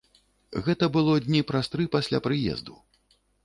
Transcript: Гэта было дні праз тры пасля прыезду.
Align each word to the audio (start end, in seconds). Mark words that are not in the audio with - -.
Гэта 0.67 0.89
было 0.95 1.13
дні 1.27 1.41
праз 1.53 1.71
тры 1.77 1.87
пасля 1.99 2.23
прыезду. 2.31 2.73